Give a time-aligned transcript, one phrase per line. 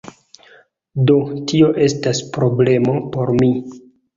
[1.11, 1.17] Do,
[1.51, 3.53] tio estas problemo por mi